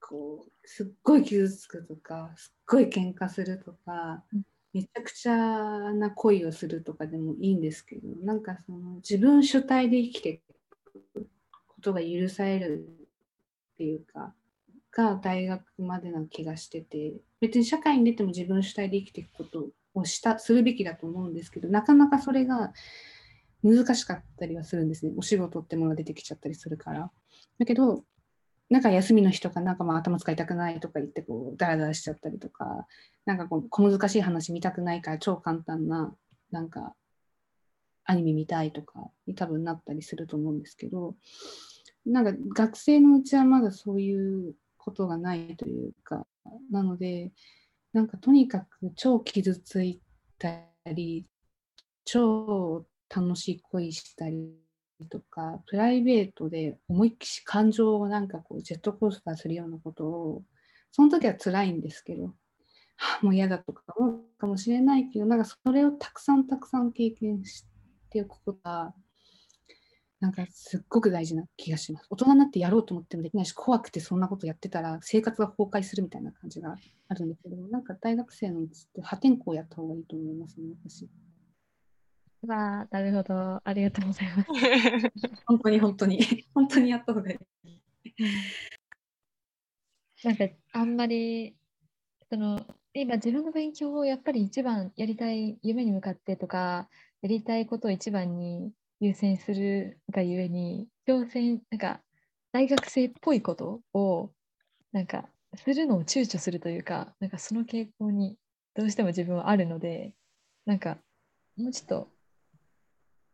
[0.00, 4.42] こうすっごい傷つくとかすっごい喧嘩するとか、うん。
[4.72, 11.28] めちゃくちゃな恋をするとかでもいいんですけどなんかその自分主体で生きていく
[11.66, 12.86] ことが許される
[13.74, 14.32] っていうか
[14.92, 22.72] が大学までな気がしてて別に社会に出ても自分主体で生きていくことをしたするべきだと思うんですけどなかなかそれが
[23.62, 25.12] 難しかったりはするんですね。
[25.18, 27.10] お仕事ってものが出てきちゃったりするから。
[27.58, 28.04] だけど
[28.70, 32.86] なんか休みの日とかなんかまあ頭使いたくないとか言ってこうダラダラしちゃったりとか
[33.26, 36.14] なんかこう小難しい話見たくないから超簡単な
[36.52, 36.94] なんか
[38.04, 41.16] アニメ見たいとかに多分なったりすると思うんですけど
[42.06, 46.26] なんか学生のうちはまだそういうことがないというか
[46.70, 47.32] なので
[47.92, 50.00] なんかとにかく超傷つい
[50.38, 51.26] たり
[52.04, 54.54] 超楽しい恋したり
[55.06, 60.42] とかプライベートで思いっきし感情をなんかこうジェットコースターするようなことを
[60.92, 62.34] その時は辛いんですけど、
[63.22, 67.64] もう嫌だとか思うかもしれないけどなんかそれをたくさんたくさん経験し
[68.10, 68.94] ておくことが
[70.20, 72.06] なんかすっごく大事な気がします。
[72.10, 76.76] 大人になってやろうと思ってもできないし、怖くてそんなことやってたら生活が崩壊するみたいな感じが
[77.08, 81.08] あるんですけど、なんか大学生のうちって破天荒やった方がいいと思いますね、私。
[82.46, 83.60] わあ、なるほど。
[83.62, 84.48] ありがとうございます。
[85.46, 86.18] 本当に本当に、
[86.54, 87.38] 本当にやった方がいい。
[90.22, 91.56] なんかあんまり
[92.28, 96.88] その今自分の勉強をやっぱり一番やりたい夢に向かってとか
[97.22, 102.00] やりたいことを一番に優先するがゆえに挑戦なんか
[102.52, 104.30] 大学生っぽいことを
[104.92, 108.36] なんかするのを躊躇するというかなんかその傾向に
[108.74, 110.14] どうしても自分はあるので
[110.66, 110.98] なんか
[111.56, 112.08] もうちょっと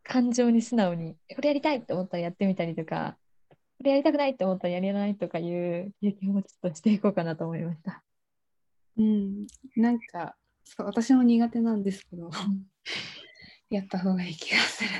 [0.08, 3.16] 感情に素直にこれやりたいと思ったらやってみたりとか
[3.50, 8.02] これやりたくないと思ったらやらないとかいう経験をちょっとしていこうかなと思いました。
[8.96, 9.46] うん、
[9.76, 10.34] なんか
[10.64, 12.30] そう私も苦手なんですけど、
[13.70, 14.90] やった方がいい気がする。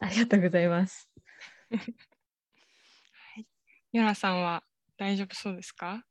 [0.00, 1.10] ありがとうございます。
[3.92, 4.62] ヨナさんは
[4.96, 6.04] 大丈夫そうですか？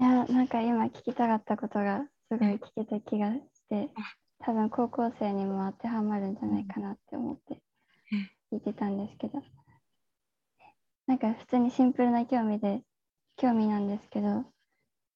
[0.00, 3.90] いや、なんか今聞きたかったことがすごい聞けた気がして、
[4.46, 7.62] 多分高校生にも当てはまるんじゃないかなって思って
[8.52, 9.42] 聞いてたんですけど、
[11.06, 12.82] なんか普通にシンプルな興味で、
[13.36, 14.44] 興味なんですけど、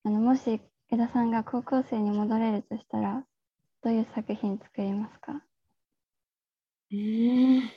[0.04, 3.22] あのもし江田さんが高校生に戻れるとしたら、
[3.82, 5.42] どういう作品作りますか？
[6.90, 7.70] うん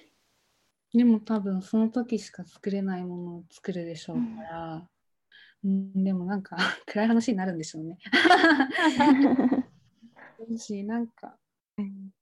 [0.94, 4.88] でも多分その時しか作れないものを作るでしょうから、
[5.66, 7.98] うん、でもなんか暗い話になるんでしょうね。
[10.58, 11.38] しなんか、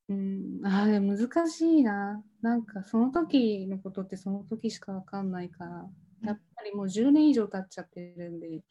[0.10, 2.24] うん、あでも難しいな。
[2.42, 5.90] なんかその時のことってその時しかわかんないから、
[6.24, 8.64] やっぱりもう10年以上経っちゃってるんで、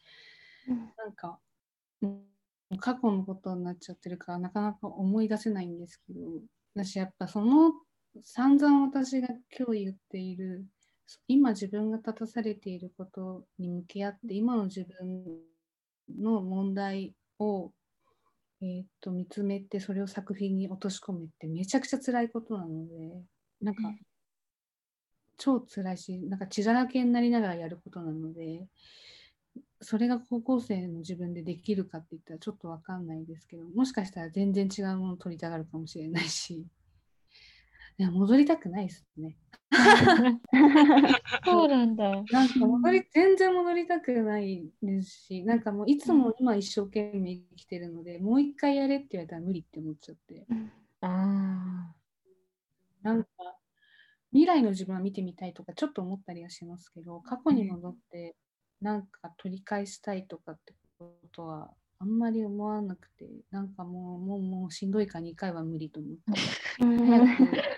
[0.96, 1.38] なんか、
[2.80, 6.20] 過去のことになっちゃってるからなかなか思い出せないんですけど、
[6.74, 7.72] 私やっぱその
[8.22, 10.66] 散々私が今日言っている、
[11.28, 15.24] 今自分が立たされていることに向き合って、今の自分
[16.20, 17.72] の問題を、
[18.60, 23.22] えーっと見つめて、それを作品に落とし込めってめちゃくちゃ辛いことなので、
[23.60, 23.82] なんか、
[25.36, 28.66] 超辛いし、なんか血だらけになりながらやることなので、
[29.80, 36.66] それが高校生の自分でできるかって言ったらちょっとわかんないですけど、もしかしたら全然違うものを取りたがるかもしれないし、
[37.98, 39.36] いや戻りたくないですね。
[41.44, 42.22] そうなんだ。
[42.30, 50.46] なんか戻り、全然戻りたくないですし、なんかもういつも今一生懸命生きてるので、もう一回やれって言われたら無理って思っちゃって、
[51.00, 51.92] あ
[53.02, 53.28] なんか
[54.30, 58.36] 未来の自分は見てみたいとかちょっと思ったりはしますけど、過去に戻って
[58.80, 66.22] なんか取り返したいとかってことはあんまり思わなくて、なんかもう、もう、もうしんどいから2回は無理と思って。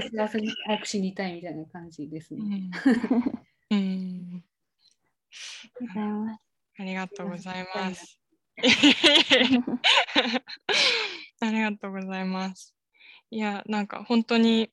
[0.00, 2.70] 幸せに早く死にたいみたいな感じですね。
[3.70, 4.44] うん、
[6.78, 8.20] ありがとうございます。
[11.40, 12.74] ありがとうございます。
[13.30, 14.70] いや、なんか本当に、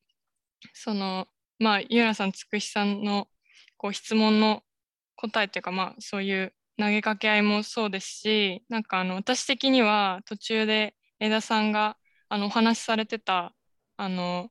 [0.73, 3.27] その、まあ、ゆらさん、つくしさんの
[3.77, 4.63] こう質問の
[5.15, 11.97] 答えっていうか、まあ、そういう投げかけ合いもそうですし、なんかあの私的には途中で江田さんが
[12.29, 13.53] あのお話しされてた、
[13.97, 14.49] あの、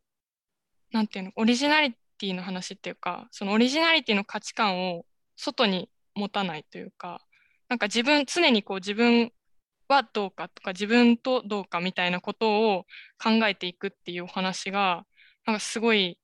[0.93, 5.05] なんていうの、オリジナリティの話っていうか、そのオリジナリティの価値観を
[5.36, 7.20] 外に持たないというか、
[7.68, 9.32] なんか自分、常にこう自分
[9.89, 12.86] はどうかとか、自分とどうかみたいなことを
[13.22, 15.07] 考えていくっていうお話が、
[15.47, 16.18] なんかすごい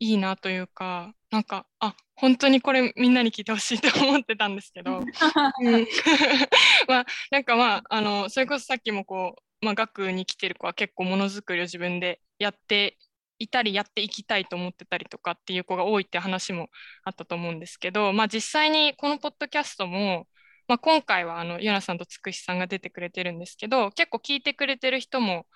[0.00, 5.00] いいなというか、なんか、あ、本当にこれみんなに聞いてほしいと思ってたんですけど、
[5.60, 5.86] うん。
[6.86, 12.98] まあ、なんかまあ、あの、それこそさっきもこう、まあ、学に来てる子は結構ものづくりを自分でやって
[13.38, 16.68] いたりやっていきたいと思ってたりとかっていう子が多いって話も
[17.04, 20.26] あったと思うんですけど、まあ、実際にこのポッドキャストも、
[20.68, 25.46] まあ、今回はあのユナさんとつくしさんが出てくれてるんですけど結構聞いてくれてる人も、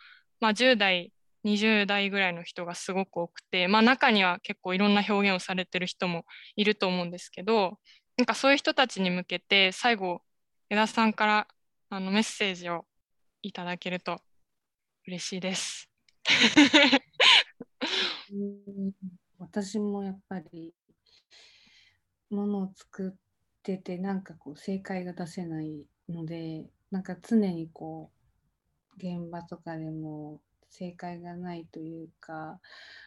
[0.40, 1.12] まあ、10代
[1.44, 6.24] 20代ぐらいの人がすごく多くて、まあ、中には結構いろんな表現をされてる人も
[6.56, 7.78] いると思うんですけど
[8.16, 10.20] なんかそういう人たちに向けて最後
[10.70, 11.48] 江田さんから
[11.90, 12.84] あのメッセージを
[13.42, 14.20] いただけると
[15.06, 15.88] 嬉しいです。
[19.38, 20.74] 私もやっぱり
[22.30, 23.12] ものを作っ
[23.62, 32.58] ててなんかこう正解が出せないのでなんか常にこう現場とかでも正解がないというか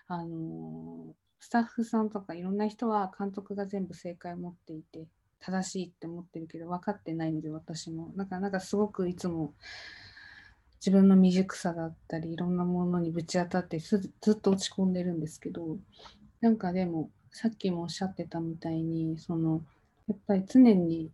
[0.08, 5.08] あのスタッフさんとかいろんな人は監督が全部正解を持っていて
[5.40, 8.12] 正しいって思ってるけど分かってないので私も。
[8.16, 9.54] なんかなんかすごくいつも
[10.84, 15.78] 自分の未熟さだったりいろんなものにぶち当たってずっと落ち込んでるんですけど
[16.42, 19.62] なんかでもさっきもおっしゃってたみたいにその
[20.08, 21.12] やっぱり常に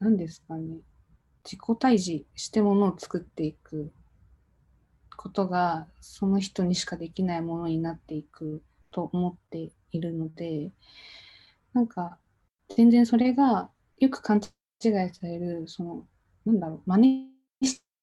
[0.00, 0.78] 何ですかね
[1.44, 3.92] 自己対峙してものを作っていく
[5.16, 10.70] ことがその人にしかできないものになっていくと思っているので
[11.74, 12.16] なんか
[12.74, 13.68] 全然それが
[13.98, 16.06] よく勘違いされるその
[16.46, 16.90] なんだろう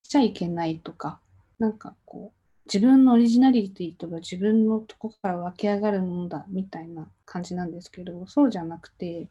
[0.07, 1.19] ちゃいけないとか、
[1.59, 9.27] なんかこう、自分のオリジナリティとか自分のとこから湧き上がるものだみたいな感じなんですけど、そうじゃなくて、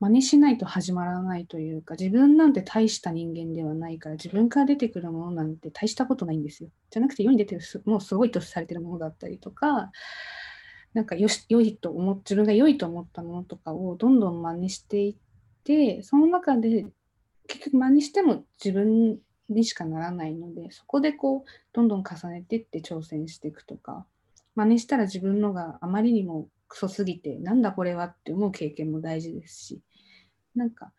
[0.00, 6.70] 真似しないと始まらないというか、自分なんて大した人間ではないから、自分から出てくるものなんて大したことないんですよ。
[6.90, 9.90] じゃなくて世に出てるもうすごいとされてるものだったりとか、
[10.94, 15.16] なんかよし良いと思自分が良いと思ったものとかをどんどん真似していっ
[15.64, 16.86] て、その中で
[17.46, 19.18] 結局真似しても自分
[19.48, 24.04] にしかならないのでそこでこうどんどん重ねていって挑戦していくとか
[24.54, 29.80] 真似したら自分のがあまりにもクソすぎてなんだこれはって思う経験も大事ですし
[30.54, 30.92] なんか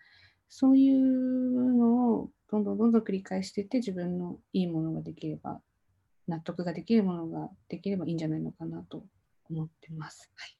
[0.49, 5.61] そういうのをどんどんどんどん繰り返していって自分のいいものができれば
[6.27, 9.03] 納得ができるものができればいいんじゃないのかなと
[9.49, 10.31] 思ってます。
[10.35, 10.57] はい、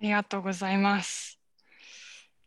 [0.00, 1.38] ありがとうございます。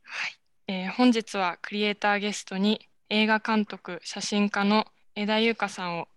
[0.03, 6.07] はいえー、本日はクリエイターゲストに映画監督、写真家の枝優香さんを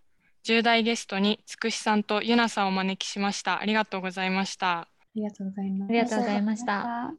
[0.44, 3.60] 10代ゲストにつくしさんとゆなさんをお招きしました。
[3.60, 4.80] ありがとうございました。
[4.80, 5.90] ありがとうございます。
[5.90, 7.12] ありがとうございました。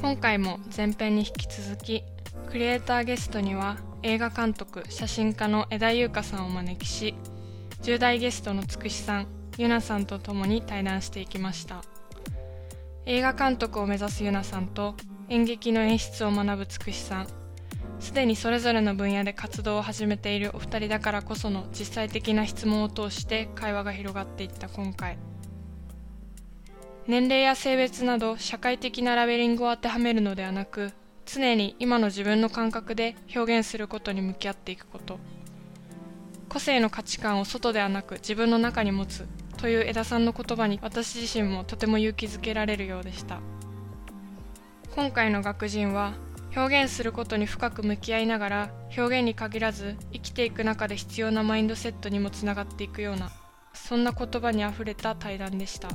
[0.00, 2.02] 今回も前編に引き続き
[2.48, 7.14] クリエイターゲストには映画監督写真家の枝優香さんをお招きし
[7.82, 9.26] 10代ゲストのつくしさん
[9.58, 11.82] ゆなさんと共に対談していきました。
[13.10, 14.94] 映画監督を目指すユナさんと
[15.30, 17.26] 演劇の演出を学ぶつくしさん。
[18.00, 25.16] すでにそれぞれの分野で活動を始めているお二人だからこその実際的な質問を通して会話が広がっていった今回。
[27.06, 30.92] 年齢や性別など社会的なラベリングを当てはめるのではなく
[31.24, 35.18] 常に今の自分の感覚で表現することに向き合っていくこと。
[36.50, 39.26] 個性の価値観を外ではなく自分の中に持つ。
[39.58, 43.40] という枝さんの言葉に私自身もとても勇気づけられるようでした
[44.94, 46.14] 今回の学人は
[46.56, 53.30] 表現することに深く向き合いながら表現に限らず生きていく中で必要なマインドセットにもつながっていくような
[53.74, 55.88] そんな言葉にあふれた対談でした。